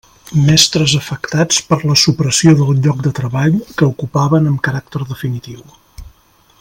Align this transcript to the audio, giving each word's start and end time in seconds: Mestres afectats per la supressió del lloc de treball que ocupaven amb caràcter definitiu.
Mestres 0.45 0.93
afectats 0.99 1.59
per 1.73 1.77
la 1.89 1.97
supressió 2.05 2.55
del 2.61 2.73
lloc 2.87 3.05
de 3.09 3.13
treball 3.21 3.61
que 3.81 3.91
ocupaven 3.91 4.51
amb 4.53 4.59
caràcter 4.69 5.07
definitiu. 5.13 5.63